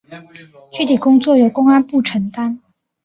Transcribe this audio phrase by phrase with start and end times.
[0.73, 2.59] 具体工作由公安部承担。